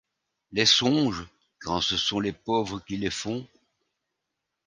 [0.51, 1.27] Les songes,
[1.59, 3.45] quand ce sont les pauvres qui les font